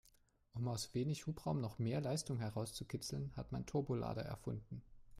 [0.55, 4.81] Um aus wenig Hubraum noch mehr Leistung herauszukitzeln, hat man Turbolader erfunden.